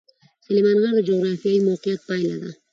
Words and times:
سلیمان 0.45 0.77
غر 0.81 0.93
د 0.95 1.01
جغرافیایي 1.09 1.59
موقیعت 1.69 1.99
پایله 2.09 2.35
ده. 2.41 2.51